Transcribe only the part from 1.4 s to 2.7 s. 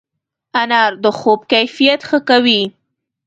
کیفیت ښه کوي.